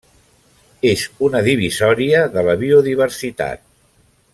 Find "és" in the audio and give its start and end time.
0.91-1.03